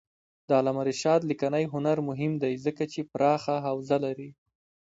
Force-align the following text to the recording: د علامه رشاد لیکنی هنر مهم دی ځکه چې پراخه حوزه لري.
د 0.47 0.49
علامه 0.59 0.83
رشاد 0.89 1.21
لیکنی 1.29 1.63
هنر 1.73 1.97
مهم 2.09 2.31
دی 2.43 2.53
ځکه 2.65 2.83
چې 2.93 3.07
پراخه 3.11 3.55
حوزه 3.67 3.97
لري. 4.05 4.29